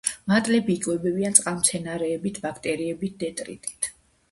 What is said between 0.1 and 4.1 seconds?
მატლები იკვებებიან წყალმცენარეებით, ბაქტერიებით, დეტრიტით.